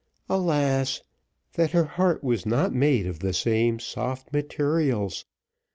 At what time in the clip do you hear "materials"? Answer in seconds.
4.33-5.25